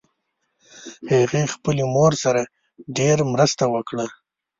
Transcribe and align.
هغې 1.11 1.43
خپلې 1.53 1.83
مور 1.95 2.13
سره 2.23 2.41
ډېر 2.97 3.17
مرسته 3.33 3.63
وکړه 3.73 4.05